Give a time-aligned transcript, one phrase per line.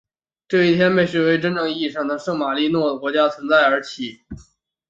[0.47, 4.19] 这一天被视为真正意义上的圣马力诺国家存在的起始。